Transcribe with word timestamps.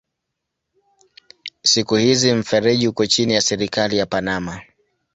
Siku 1.63 1.95
hizi 1.95 2.33
mfereji 2.33 2.87
uko 2.87 3.05
chini 3.05 3.33
ya 3.33 3.41
serikali 3.41 3.97
ya 3.97 4.05
Panama. 4.05 4.61